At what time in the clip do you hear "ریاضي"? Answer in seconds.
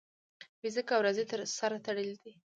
1.05-1.23